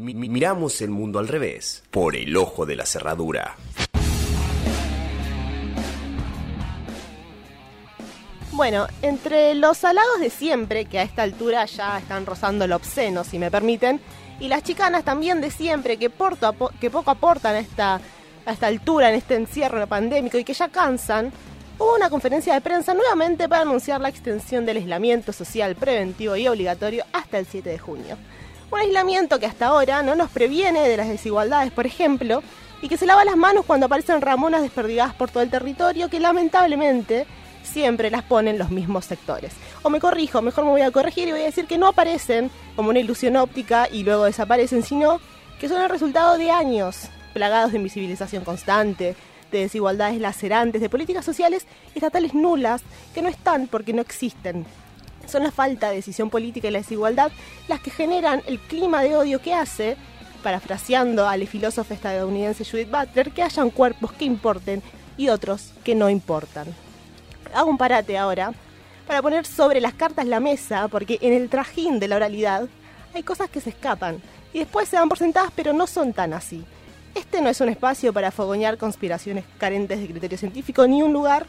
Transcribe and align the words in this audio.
miramos 0.00 0.80
el 0.80 0.90
mundo 0.90 1.18
al 1.18 1.28
revés, 1.28 1.82
por 1.90 2.16
el 2.16 2.36
ojo 2.36 2.66
de 2.66 2.76
la 2.76 2.86
cerradura. 2.86 3.56
Bueno, 8.52 8.86
entre 9.00 9.54
los 9.54 9.82
halagos 9.82 10.20
de 10.20 10.28
siempre, 10.28 10.84
que 10.84 10.98
a 10.98 11.02
esta 11.02 11.22
altura 11.22 11.64
ya 11.64 11.98
están 11.98 12.26
rozando 12.26 12.66
lo 12.66 12.76
obsceno, 12.76 13.24
si 13.24 13.38
me 13.38 13.50
permiten, 13.50 13.98
y 14.40 14.48
las 14.48 14.62
chicanas 14.62 15.04
también 15.04 15.40
de 15.40 15.50
siempre, 15.50 15.96
que, 15.96 16.10
que 16.80 16.90
poco 16.90 17.10
aportan 17.10 17.56
esta, 17.56 18.00
a 18.44 18.52
esta 18.52 18.66
altura, 18.66 19.08
en 19.08 19.14
este 19.14 19.36
encierro 19.36 19.86
pandémico 19.86 20.36
y 20.36 20.44
que 20.44 20.52
ya 20.52 20.68
cansan, 20.68 21.32
hubo 21.78 21.94
una 21.94 22.10
conferencia 22.10 22.52
de 22.52 22.60
prensa 22.60 22.92
nuevamente 22.92 23.48
para 23.48 23.62
anunciar 23.62 24.00
la 24.00 24.10
extensión 24.10 24.66
del 24.66 24.76
aislamiento 24.76 25.32
social 25.32 25.74
preventivo 25.74 26.36
y 26.36 26.46
obligatorio 26.46 27.04
hasta 27.12 27.38
el 27.38 27.46
7 27.46 27.70
de 27.70 27.78
junio. 27.78 28.18
Un 28.72 28.80
aislamiento 28.80 29.38
que 29.38 29.44
hasta 29.44 29.66
ahora 29.66 30.02
no 30.02 30.14
nos 30.14 30.30
previene 30.30 30.88
de 30.88 30.96
las 30.96 31.06
desigualdades, 31.06 31.70
por 31.70 31.86
ejemplo, 31.86 32.42
y 32.80 32.88
que 32.88 32.96
se 32.96 33.04
lava 33.04 33.22
las 33.22 33.36
manos 33.36 33.66
cuando 33.66 33.84
aparecen 33.84 34.22
ramonas 34.22 34.62
desperdigadas 34.62 35.14
por 35.14 35.30
todo 35.30 35.42
el 35.42 35.50
territorio 35.50 36.08
que 36.08 36.18
lamentablemente 36.18 37.26
siempre 37.62 38.10
las 38.10 38.22
ponen 38.22 38.58
los 38.58 38.70
mismos 38.70 39.04
sectores. 39.04 39.52
O 39.82 39.90
me 39.90 40.00
corrijo, 40.00 40.40
mejor 40.40 40.64
me 40.64 40.70
voy 40.70 40.80
a 40.80 40.90
corregir 40.90 41.28
y 41.28 41.32
voy 41.32 41.42
a 41.42 41.44
decir 41.44 41.66
que 41.66 41.76
no 41.76 41.86
aparecen 41.86 42.50
como 42.74 42.88
una 42.88 43.00
ilusión 43.00 43.36
óptica 43.36 43.88
y 43.92 44.04
luego 44.04 44.24
desaparecen, 44.24 44.82
sino 44.82 45.20
que 45.60 45.68
son 45.68 45.82
el 45.82 45.90
resultado 45.90 46.38
de 46.38 46.50
años 46.50 47.10
plagados 47.34 47.72
de 47.72 47.76
invisibilización 47.76 48.42
constante, 48.42 49.14
de 49.50 49.58
desigualdades 49.58 50.18
lacerantes, 50.18 50.80
de 50.80 50.88
políticas 50.88 51.26
sociales 51.26 51.66
estatales 51.94 52.32
nulas 52.32 52.80
que 53.14 53.20
no 53.20 53.28
están 53.28 53.66
porque 53.66 53.92
no 53.92 54.00
existen. 54.00 54.64
Son 55.26 55.42
la 55.42 55.50
falta 55.50 55.88
de 55.88 55.96
decisión 55.96 56.30
política 56.30 56.68
y 56.68 56.70
la 56.70 56.78
desigualdad 56.78 57.32
las 57.68 57.80
que 57.80 57.90
generan 57.90 58.42
el 58.46 58.58
clima 58.58 59.02
de 59.02 59.16
odio 59.16 59.40
que 59.40 59.54
hace, 59.54 59.96
parafraseando 60.42 61.28
al 61.28 61.46
filósofo 61.46 61.94
estadounidense 61.94 62.64
Judith 62.64 62.90
Butler, 62.90 63.30
que 63.30 63.42
hayan 63.42 63.70
cuerpos 63.70 64.12
que 64.12 64.24
importen 64.24 64.82
y 65.16 65.28
otros 65.28 65.72
que 65.84 65.94
no 65.94 66.10
importan. 66.10 66.66
Hago 67.54 67.70
un 67.70 67.78
parate 67.78 68.18
ahora 68.18 68.52
para 69.06 69.22
poner 69.22 69.46
sobre 69.46 69.80
las 69.80 69.94
cartas 69.94 70.26
la 70.26 70.40
mesa, 70.40 70.88
porque 70.88 71.18
en 71.20 71.32
el 71.32 71.48
trajín 71.48 71.98
de 72.00 72.08
la 72.08 72.16
oralidad 72.16 72.68
hay 73.14 73.22
cosas 73.22 73.50
que 73.50 73.60
se 73.60 73.70
escapan 73.70 74.20
y 74.52 74.60
después 74.60 74.88
se 74.88 74.96
dan 74.96 75.08
por 75.08 75.18
sentadas, 75.18 75.52
pero 75.54 75.72
no 75.72 75.86
son 75.86 76.12
tan 76.12 76.32
así. 76.32 76.64
Este 77.14 77.40
no 77.42 77.50
es 77.50 77.60
un 77.60 77.68
espacio 77.68 78.12
para 78.12 78.30
fogoñar 78.30 78.78
conspiraciones 78.78 79.44
carentes 79.58 80.00
de 80.00 80.06
criterio 80.06 80.38
científico, 80.38 80.86
ni 80.86 81.02
un 81.02 81.12
lugar 81.12 81.46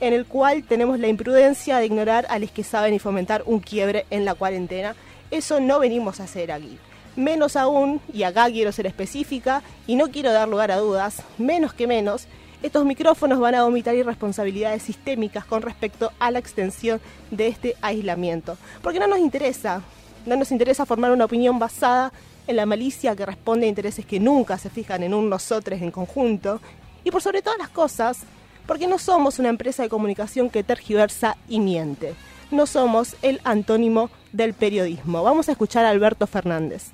en 0.00 0.12
el 0.12 0.26
cual 0.26 0.62
tenemos 0.62 0.98
la 0.98 1.08
imprudencia 1.08 1.78
de 1.78 1.86
ignorar 1.86 2.26
a 2.28 2.38
los 2.38 2.50
que 2.50 2.64
saben 2.64 2.94
y 2.94 2.98
fomentar 2.98 3.42
un 3.46 3.60
quiebre 3.60 4.06
en 4.10 4.24
la 4.24 4.34
cuarentena. 4.34 4.94
Eso 5.30 5.60
no 5.60 5.78
venimos 5.78 6.20
a 6.20 6.24
hacer 6.24 6.52
aquí. 6.52 6.78
Menos 7.16 7.56
aún, 7.56 8.00
y 8.12 8.22
acá 8.22 8.46
quiero 8.46 8.70
ser 8.72 8.86
específica 8.86 9.62
y 9.86 9.96
no 9.96 10.08
quiero 10.10 10.32
dar 10.32 10.48
lugar 10.48 10.70
a 10.70 10.76
dudas, 10.76 11.22
menos 11.36 11.72
que 11.74 11.86
menos, 11.86 12.28
estos 12.62 12.84
micrófonos 12.84 13.38
van 13.38 13.54
a 13.54 13.64
omitir 13.64 13.94
irresponsabilidades 13.94 14.82
sistémicas 14.82 15.44
con 15.44 15.62
respecto 15.62 16.12
a 16.18 16.30
la 16.30 16.38
extensión 16.38 17.00
de 17.30 17.48
este 17.48 17.76
aislamiento. 17.82 18.56
Porque 18.82 18.98
no 18.98 19.06
nos 19.06 19.18
interesa, 19.18 19.82
no 20.26 20.36
nos 20.36 20.50
interesa 20.50 20.86
formar 20.86 21.12
una 21.12 21.24
opinión 21.24 21.58
basada 21.58 22.12
en 22.46 22.56
la 22.56 22.66
malicia 22.66 23.14
que 23.14 23.26
responde 23.26 23.66
a 23.66 23.68
intereses 23.68 24.06
que 24.06 24.18
nunca 24.18 24.58
se 24.58 24.70
fijan 24.70 25.02
en 25.02 25.14
un 25.14 25.28
nosotros 25.28 25.80
en 25.80 25.90
conjunto, 25.90 26.60
y 27.04 27.10
por 27.10 27.22
sobre 27.22 27.42
todas 27.42 27.58
las 27.58 27.68
cosas, 27.68 28.20
porque 28.68 28.86
no 28.86 28.98
somos 28.98 29.38
una 29.38 29.48
empresa 29.48 29.82
de 29.82 29.88
comunicación 29.88 30.50
que 30.50 30.62
tergiversa 30.62 31.38
y 31.48 31.58
miente. 31.58 32.14
No 32.50 32.66
somos 32.66 33.16
el 33.22 33.40
antónimo 33.42 34.10
del 34.32 34.52
periodismo. 34.52 35.22
Vamos 35.22 35.48
a 35.48 35.52
escuchar 35.52 35.86
a 35.86 35.90
Alberto 35.90 36.26
Fernández. 36.26 36.90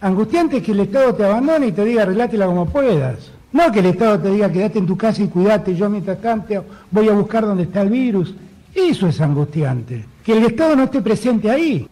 Angustiante 0.00 0.58
es 0.58 0.62
que 0.62 0.70
el 0.70 0.80
Estado 0.80 1.12
te 1.16 1.24
abandone 1.24 1.66
y 1.66 1.72
te 1.72 1.84
diga 1.84 2.04
relátela 2.04 2.46
como 2.46 2.66
puedas. 2.66 3.32
No 3.50 3.72
que 3.72 3.80
el 3.80 3.86
Estado 3.86 4.20
te 4.20 4.30
diga 4.30 4.50
quédate 4.50 4.78
en 4.78 4.86
tu 4.86 4.96
casa 4.96 5.22
y 5.22 5.28
cuídate, 5.28 5.74
yo 5.74 5.90
mientras 5.90 6.20
tanto 6.20 6.64
voy 6.88 7.08
a 7.08 7.12
buscar 7.14 7.44
dónde 7.44 7.64
está 7.64 7.82
el 7.82 7.90
virus. 7.90 8.32
Eso 8.72 9.08
es 9.08 9.20
angustiante. 9.20 10.04
Que 10.24 10.34
el 10.34 10.46
Estado 10.46 10.76
no 10.76 10.84
esté 10.84 11.02
presente 11.02 11.50
ahí. 11.50 11.88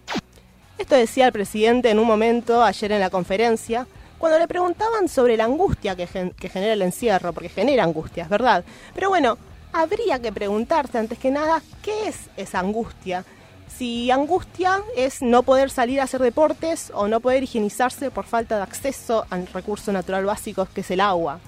Esto 0.78 0.94
decía 0.94 1.26
el 1.26 1.32
presidente 1.32 1.90
en 1.90 1.98
un 1.98 2.06
momento 2.06 2.62
ayer 2.62 2.92
en 2.92 3.00
la 3.00 3.10
conferencia, 3.10 3.88
cuando 4.18 4.38
le 4.38 4.48
preguntaban 4.48 5.08
sobre 5.08 5.36
la 5.36 5.44
angustia 5.44 5.94
que, 5.96 6.06
genera 6.06 6.72
el 6.72 6.82
encierro, 6.82 7.32
porque 7.32 7.48
genera 7.48 7.84
angustias, 7.84 8.28
¿verdad? 8.28 8.64
Pero 8.94 9.08
bueno, 9.08 9.36
habría 9.72 10.18
que 10.20 10.32
preguntarse 10.32 10.98
antes 10.98 11.18
que 11.18 11.30
nada 11.30 11.62
qué 11.82 12.08
es 12.08 12.30
esa 12.36 12.60
angustia. 12.60 13.24
Si 13.68 14.10
angustia 14.10 14.82
es 14.96 15.20
no 15.20 15.42
poder 15.42 15.70
salir 15.70 16.00
a 16.00 16.04
hacer 16.04 16.22
deportes 16.22 16.90
o 16.94 17.08
no 17.08 17.20
poder 17.20 17.42
higienizarse 17.42 18.10
por 18.10 18.24
falta 18.24 18.56
de 18.56 18.62
acceso 18.62 19.26
al 19.28 19.46
recurso 19.48 19.92
natural 19.92 20.24
básico 20.24 20.66
que 20.72 20.80
es 20.80 20.90
el 20.90 21.00
agua. 21.00 21.40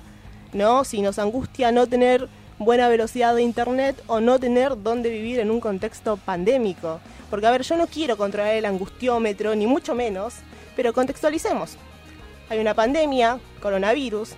¿No? 0.53 0.85
Si 0.85 1.01
nos 1.01 1.19
angustia 1.19 1.73
no 1.73 1.87
tener 1.87 2.29
buena 2.59 2.89
velocidad 2.89 3.35
de 3.35 3.43
internet 3.43 4.03
o 4.07 4.21
no 4.21 4.39
tener 4.39 4.83
dónde 4.83 5.11
vivir 5.11 5.39
en 5.41 5.51
un 5.51 5.61
contexto 5.61 6.17
pandémico. 6.17 7.01
Porque, 7.31 7.47
a 7.47 7.51
ver, 7.51 7.63
yo 7.63 7.77
no 7.77 7.87
quiero 7.87 8.17
controlar 8.17 8.55
el 8.55 8.65
angustiómetro, 8.65 9.55
ni 9.55 9.67
mucho 9.67 9.95
menos, 9.95 10.35
pero 10.75 10.93
contextualicemos. 10.93 11.77
Hay 12.51 12.59
una 12.59 12.75
pandemia, 12.75 13.39
coronavirus, 13.61 14.31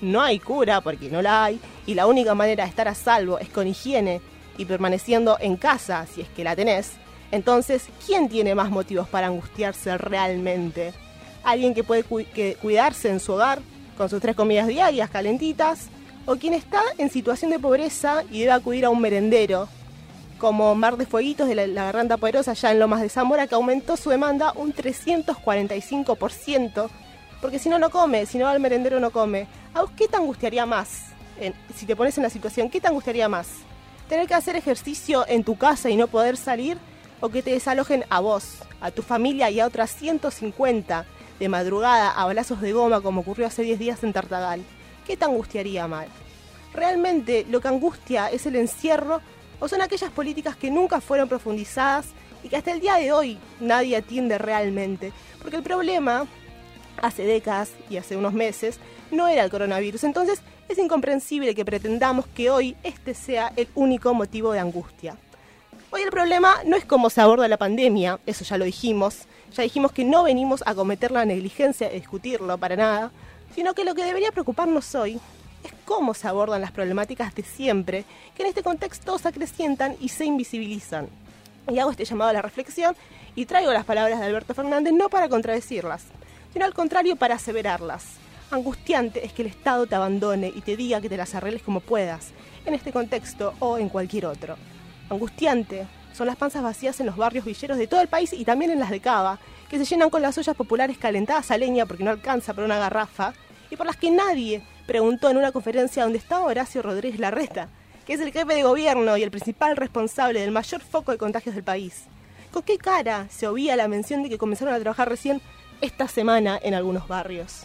no 0.00 0.20
hay 0.20 0.38
cura 0.38 0.80
porque 0.80 1.08
no 1.08 1.22
la 1.22 1.44
hay, 1.44 1.60
y 1.86 1.94
la 1.94 2.06
única 2.06 2.34
manera 2.34 2.64
de 2.64 2.70
estar 2.70 2.88
a 2.88 2.94
salvo 2.94 3.38
es 3.38 3.48
con 3.48 3.66
higiene 3.66 4.20
y 4.58 4.64
permaneciendo 4.64 5.36
en 5.40 5.56
casa 5.56 6.06
si 6.06 6.20
es 6.20 6.28
que 6.28 6.44
la 6.44 6.56
tenés. 6.56 6.92
Entonces, 7.30 7.86
¿quién 8.06 8.28
tiene 8.28 8.54
más 8.54 8.70
motivos 8.70 9.08
para 9.08 9.28
angustiarse 9.28 9.96
realmente? 9.96 10.92
¿Alguien 11.44 11.74
que 11.74 11.84
puede 11.84 12.04
cuidarse 12.56 13.08
en 13.08 13.20
su 13.20 13.32
hogar 13.32 13.60
con 13.96 14.08
sus 14.08 14.20
tres 14.20 14.36
comidas 14.36 14.66
diarias 14.66 15.08
calentitas? 15.08 15.88
¿O 16.26 16.36
quien 16.36 16.54
está 16.54 16.82
en 16.98 17.10
situación 17.10 17.50
de 17.50 17.58
pobreza 17.58 18.22
y 18.30 18.40
debe 18.40 18.52
acudir 18.52 18.84
a 18.84 18.90
un 18.90 19.00
merendero 19.00 19.68
como 20.42 20.74
Mar 20.74 20.96
de 20.96 21.06
Fueguitos 21.06 21.48
de 21.48 21.68
la, 21.68 21.84
Garganta 21.84 22.16
Poderosa, 22.16 22.54
ya 22.54 22.72
en 22.72 22.80
Lomas 22.80 23.00
de 23.00 23.08
Zamora, 23.08 23.46
que 23.46 23.54
aumentó 23.54 23.96
su 23.96 24.10
demanda 24.10 24.52
un 24.56 24.74
345%, 24.74 26.90
porque 27.42 27.58
si 27.58 27.68
no, 27.68 27.78
no 27.80 27.90
come, 27.90 28.24
si 28.24 28.38
no 28.38 28.44
va 28.44 28.52
al 28.52 28.60
merendero, 28.60 29.00
no 29.00 29.10
come. 29.10 29.48
¿A 29.74 29.82
vos 29.82 29.90
qué 29.96 30.08
te 30.08 30.16
angustiaría 30.16 30.64
más? 30.64 31.08
si 31.74 31.86
te 31.86 31.96
pones 31.96 32.16
en 32.18 32.22
la 32.22 32.30
situación, 32.30 32.70
¿qué 32.70 32.80
te 32.80 32.86
angustiaría 32.86 33.28
más? 33.28 33.48
¿Tener 34.08 34.28
que 34.28 34.34
hacer 34.34 34.54
ejercicio 34.54 35.24
en 35.26 35.42
tu 35.42 35.56
casa 35.56 35.90
y 35.90 35.96
no 35.96 36.06
poder 36.06 36.36
salir? 36.36 36.78
¿O 37.20 37.30
que 37.30 37.42
te 37.42 37.50
desalojen 37.50 38.04
a 38.10 38.20
vos, 38.20 38.58
a 38.80 38.92
tu 38.92 39.02
familia 39.02 39.50
y 39.50 39.58
a 39.58 39.66
otras 39.66 39.90
150 39.90 41.04
de 41.40 41.48
madrugada 41.48 42.12
a 42.12 42.26
balazos 42.26 42.60
de 42.60 42.72
goma 42.72 43.00
como 43.00 43.22
ocurrió 43.22 43.48
hace 43.48 43.62
10 43.62 43.78
días 43.80 44.04
en 44.04 44.12
Tartagal? 44.12 44.62
¿Qué 45.04 45.16
te 45.16 45.24
angustiaría 45.24 45.88
mal? 45.88 46.06
Realmente 46.72 47.44
lo 47.50 47.60
que 47.60 47.68
angustia 47.68 48.28
es 48.28 48.46
el 48.46 48.54
encierro 48.54 49.20
o 49.58 49.66
son 49.66 49.82
aquellas 49.82 50.12
políticas 50.12 50.54
que 50.54 50.70
nunca 50.70 51.00
fueron 51.00 51.28
profundizadas 51.28 52.06
y 52.44 52.48
que 52.50 52.56
hasta 52.56 52.70
el 52.70 52.80
día 52.80 52.96
de 52.96 53.10
hoy 53.10 53.38
nadie 53.58 53.96
atiende 53.96 54.38
realmente. 54.38 55.12
Porque 55.40 55.56
el 55.56 55.64
problema, 55.64 56.26
hace 57.00 57.24
décadas 57.24 57.70
y 57.88 57.96
hace 57.96 58.16
unos 58.16 58.32
meses, 58.32 58.78
no 59.10 59.28
era 59.28 59.44
el 59.44 59.50
coronavirus. 59.50 60.04
Entonces 60.04 60.40
es 60.68 60.78
incomprensible 60.78 61.54
que 61.54 61.64
pretendamos 61.64 62.26
que 62.26 62.50
hoy 62.50 62.76
este 62.82 63.14
sea 63.14 63.52
el 63.56 63.68
único 63.74 64.14
motivo 64.14 64.52
de 64.52 64.60
angustia. 64.60 65.16
Hoy 65.90 66.02
el 66.02 66.10
problema 66.10 66.56
no 66.64 66.76
es 66.76 66.84
cómo 66.86 67.10
se 67.10 67.20
aborda 67.20 67.46
la 67.48 67.58
pandemia, 67.58 68.18
eso 68.24 68.44
ya 68.44 68.56
lo 68.56 68.64
dijimos. 68.64 69.26
Ya 69.54 69.62
dijimos 69.62 69.92
que 69.92 70.04
no 70.04 70.22
venimos 70.22 70.62
a 70.64 70.74
cometer 70.74 71.10
la 71.10 71.26
negligencia 71.26 71.88
de 71.88 71.96
discutirlo 71.96 72.56
para 72.56 72.76
nada, 72.76 73.10
sino 73.54 73.74
que 73.74 73.84
lo 73.84 73.94
que 73.94 74.04
debería 74.04 74.32
preocuparnos 74.32 74.94
hoy 74.94 75.20
es 75.62 75.72
cómo 75.84 76.14
se 76.14 76.26
abordan 76.26 76.62
las 76.62 76.72
problemáticas 76.72 77.34
de 77.34 77.42
siempre, 77.42 78.04
que 78.34 78.42
en 78.42 78.48
este 78.48 78.62
contexto 78.62 79.18
se 79.18 79.28
acrecientan 79.28 79.96
y 80.00 80.08
se 80.08 80.24
invisibilizan. 80.24 81.08
Y 81.68 81.78
hago 81.78 81.90
este 81.90 82.06
llamado 82.06 82.30
a 82.30 82.32
la 82.32 82.42
reflexión 82.42 82.96
y 83.34 83.46
traigo 83.46 83.72
las 83.72 83.84
palabras 83.84 84.18
de 84.18 84.26
Alberto 84.26 84.54
Fernández 84.54 84.92
no 84.92 85.08
para 85.08 85.28
contradecirlas, 85.28 86.04
sino 86.52 86.64
al 86.64 86.74
contrario 86.74 87.16
para 87.16 87.36
aseverarlas. 87.36 88.16
Angustiante 88.50 89.24
es 89.24 89.32
que 89.32 89.42
el 89.42 89.48
Estado 89.48 89.86
te 89.86 89.94
abandone 89.94 90.52
y 90.54 90.60
te 90.60 90.76
diga 90.76 91.00
que 91.00 91.08
te 91.08 91.16
las 91.16 91.34
arregles 91.34 91.62
como 91.62 91.80
puedas, 91.80 92.32
en 92.66 92.74
este 92.74 92.92
contexto 92.92 93.54
o 93.60 93.78
en 93.78 93.88
cualquier 93.88 94.26
otro. 94.26 94.56
Angustiante 95.08 95.86
son 96.12 96.26
las 96.26 96.36
panzas 96.36 96.62
vacías 96.62 97.00
en 97.00 97.06
los 97.06 97.16
barrios 97.16 97.44
villeros 97.44 97.78
de 97.78 97.86
todo 97.86 98.00
el 98.00 98.08
país 98.08 98.32
y 98.32 98.44
también 98.44 98.70
en 98.70 98.78
las 98.78 98.90
de 98.90 99.00
Cava, 99.00 99.38
que 99.70 99.78
se 99.78 99.86
llenan 99.86 100.10
con 100.10 100.20
las 100.20 100.36
ollas 100.36 100.54
populares 100.54 100.98
calentadas 100.98 101.50
a 101.50 101.56
leña 101.56 101.86
porque 101.86 102.04
no 102.04 102.10
alcanza 102.10 102.52
para 102.52 102.66
una 102.66 102.78
garrafa 102.78 103.32
y 103.70 103.76
por 103.76 103.86
las 103.86 103.96
que 103.96 104.10
nadie 104.10 104.62
preguntó 104.86 105.30
en 105.30 105.38
una 105.38 105.52
conferencia 105.52 106.02
donde 106.02 106.18
estaba 106.18 106.44
Horacio 106.44 106.82
Rodríguez 106.82 107.18
Larreta, 107.18 107.68
que 108.04 108.12
es 108.12 108.20
el 108.20 108.32
jefe 108.32 108.54
de 108.54 108.62
gobierno 108.62 109.16
y 109.16 109.22
el 109.22 109.30
principal 109.30 109.76
responsable 109.76 110.40
del 110.40 110.50
mayor 110.50 110.82
foco 110.82 111.12
de 111.12 111.18
contagios 111.18 111.54
del 111.54 111.64
país. 111.64 112.04
¿Con 112.52 112.62
qué 112.62 112.76
cara 112.76 113.28
se 113.30 113.46
oía 113.46 113.76
la 113.76 113.88
mención 113.88 114.22
de 114.22 114.28
que 114.28 114.36
comenzaron 114.36 114.74
a 114.74 114.78
trabajar 114.78 115.08
recién 115.08 115.40
esta 115.82 116.08
semana 116.08 116.58
en 116.62 116.74
algunos 116.74 117.06
barrios? 117.08 117.64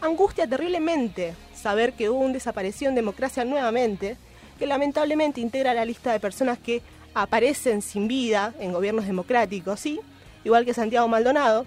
Angustia 0.00 0.46
terriblemente 0.46 1.34
saber 1.54 1.92
que 1.92 2.08
hubo 2.08 2.20
un 2.20 2.32
desapareció 2.32 2.88
en 2.88 2.94
democracia 2.94 3.44
nuevamente, 3.44 4.16
que 4.58 4.66
lamentablemente 4.66 5.40
integra 5.40 5.74
la 5.74 5.84
lista 5.84 6.12
de 6.12 6.20
personas 6.20 6.58
que 6.58 6.82
aparecen 7.14 7.82
sin 7.82 8.06
vida 8.06 8.54
en 8.60 8.72
gobiernos 8.72 9.06
democráticos, 9.06 9.80
¿sí? 9.80 10.00
igual 10.44 10.64
que 10.64 10.72
Santiago 10.72 11.08
Maldonado, 11.08 11.66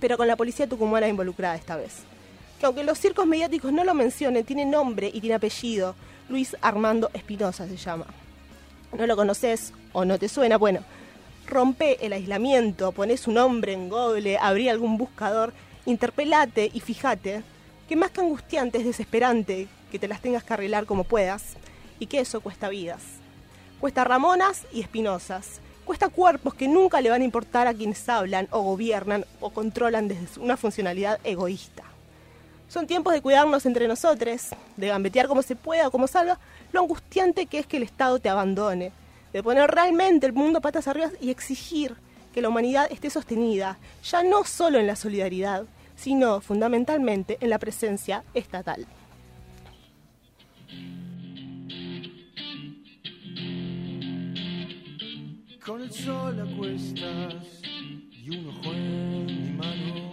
pero 0.00 0.16
con 0.16 0.26
la 0.26 0.36
policía 0.36 0.66
tucumana 0.66 1.08
involucrada 1.08 1.56
esta 1.56 1.76
vez. 1.76 1.98
Que 2.58 2.66
aunque 2.66 2.82
los 2.82 2.98
circos 2.98 3.26
mediáticos 3.26 3.70
no 3.70 3.84
lo 3.84 3.94
mencionen, 3.94 4.44
tiene 4.44 4.64
nombre 4.64 5.10
y 5.12 5.20
tiene 5.20 5.36
apellido. 5.36 5.94
Luis 6.28 6.56
Armando 6.60 7.10
Espinosa 7.12 7.68
se 7.68 7.76
llama. 7.76 8.06
¿No 8.96 9.06
lo 9.06 9.14
conoces 9.14 9.72
o 9.92 10.04
no 10.04 10.18
te 10.18 10.28
suena? 10.28 10.56
Bueno, 10.56 10.80
rompe 11.48 12.04
el 12.04 12.12
aislamiento, 12.12 12.92
pones 12.92 13.20
su 13.20 13.32
nombre 13.32 13.72
en 13.72 13.88
Google, 13.88 14.38
abrí 14.38 14.68
algún 14.68 14.96
buscador, 14.96 15.52
interpelate 15.86 16.70
y 16.72 16.80
fíjate 16.80 17.42
que 17.88 17.96
más 17.96 18.10
que 18.10 18.20
angustiante 18.20 18.78
es 18.78 18.84
desesperante 18.84 19.66
que 19.90 19.98
te 19.98 20.08
las 20.08 20.20
tengas 20.20 20.44
que 20.44 20.52
arreglar 20.52 20.86
como 20.86 21.04
puedas 21.04 21.56
y 21.98 22.06
que 22.06 22.20
eso 22.20 22.40
cuesta 22.40 22.68
vidas. 22.68 23.02
Cuesta 23.80 24.04
Ramonas 24.04 24.66
y 24.72 24.80
Espinosas. 24.80 25.60
Cuesta 25.84 26.08
cuerpos 26.08 26.54
que 26.54 26.68
nunca 26.68 27.00
le 27.00 27.08
van 27.08 27.22
a 27.22 27.24
importar 27.24 27.66
a 27.66 27.72
quienes 27.72 28.06
hablan 28.08 28.46
o 28.50 28.60
gobiernan 28.60 29.24
o 29.40 29.50
controlan 29.50 30.06
desde 30.06 30.40
una 30.40 30.58
funcionalidad 30.58 31.18
egoísta. 31.24 31.84
Son 32.68 32.86
tiempos 32.86 33.14
de 33.14 33.22
cuidarnos 33.22 33.64
entre 33.64 33.88
nosotros, 33.88 34.48
de 34.76 34.88
gambetear 34.88 35.26
como 35.26 35.40
se 35.40 35.56
pueda 35.56 35.88
o 35.88 35.90
como 35.90 36.06
salga, 36.06 36.38
lo 36.72 36.80
angustiante 36.80 37.46
que 37.46 37.58
es 37.58 37.66
que 37.66 37.78
el 37.78 37.84
Estado 37.84 38.18
te 38.18 38.28
abandone, 38.28 38.92
de 39.32 39.42
poner 39.42 39.70
realmente 39.70 40.26
el 40.26 40.32
mundo 40.32 40.60
patas 40.60 40.88
arriba 40.88 41.10
y 41.20 41.30
exigir 41.30 41.96
que 42.32 42.42
la 42.42 42.48
humanidad 42.48 42.90
esté 42.90 43.10
sostenida, 43.10 43.78
ya 44.02 44.22
no 44.22 44.44
solo 44.44 44.78
en 44.78 44.86
la 44.86 44.96
solidaridad, 44.96 45.64
sino 45.96 46.40
fundamentalmente 46.40 47.38
en 47.40 47.50
la 47.50 47.58
presencia 47.58 48.24
estatal. 48.34 48.86
Con 55.64 55.82
el 55.82 55.92
sol 55.92 56.40
a 56.40 56.56
cuestas 56.56 57.60
y 58.10 58.30
un 58.30 58.48
ojo 58.48 58.72
en 58.72 59.26
mi 59.26 59.50
mano, 59.50 60.12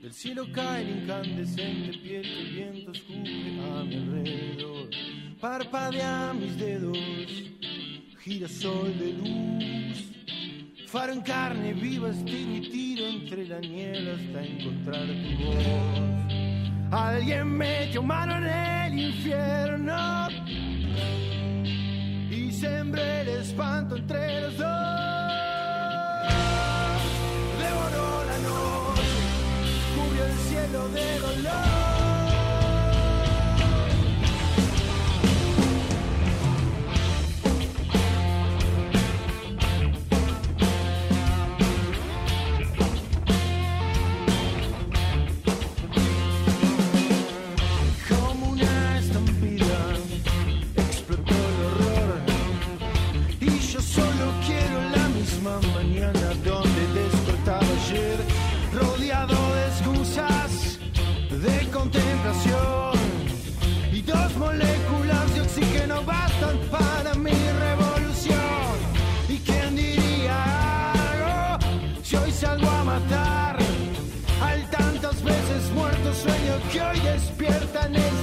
del 0.00 0.12
cielo 0.12 0.46
cae 0.54 0.84
incandescente 0.84 1.98
piel 1.98 2.22
que 2.22 2.40
el 2.40 2.52
viento 2.54 2.92
escupe 2.92 3.60
a 3.60 3.84
mi 3.84 3.96
alrededor. 3.96 4.88
Parpadea 5.40 6.32
mis 6.32 6.56
dedos, 6.56 6.96
girasol 8.26 8.92
de 8.98 9.12
luz, 9.12 10.10
faro 10.88 11.12
en 11.12 11.20
carne 11.20 11.72
viva, 11.74 12.10
estiro 12.10 12.56
y 12.56 12.60
tiro 12.72 13.06
entre 13.06 13.46
la 13.46 13.60
niebla 13.60 14.14
hasta 14.14 14.44
encontrar 14.44 15.06
tu 15.06 15.44
voz. 15.44 15.64
Alguien 16.90 17.46
metió 17.56 18.02
mano 18.02 18.36
en 18.38 18.46
el 18.46 18.98
infierno 18.98 20.28
y 22.28 22.50
sembré 22.50 23.20
el 23.20 23.28
espanto 23.28 23.96
entre 23.96 24.40
los 24.40 24.58
dos. 24.58 24.95
quiero 54.44 54.80
la 54.90 55.08
misma 55.08 55.60
mañana 55.74 56.28
donde 56.44 56.82
despertaba 56.94 57.66
ayer, 57.80 58.18
rodeado 58.72 59.36
de 59.54 59.66
excusas 59.66 60.78
de 61.30 61.70
contemplación 61.70 62.92
y 63.92 64.02
dos 64.02 64.36
moléculas 64.36 65.34
de 65.34 65.40
oxígeno 65.42 66.02
bastan 66.04 66.58
para 66.70 67.14
mi 67.14 67.30
revolución. 67.30 68.74
¿Y 69.28 69.38
quién 69.38 69.76
diría 69.76 70.38
oh, 71.28 71.58
si 72.02 72.16
hoy 72.16 72.32
salgo 72.32 72.68
a 72.68 72.84
matar 72.84 73.56
al 74.42 74.70
tantas 74.70 75.22
veces 75.22 75.70
muerto 75.74 76.14
sueño 76.14 76.54
que 76.72 76.82
hoy 76.82 77.00
despierta 77.00 77.86
en 77.86 77.96
el 77.96 78.15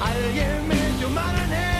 alguien 0.00 0.68
me 0.68 1.00
llamará 1.00 1.77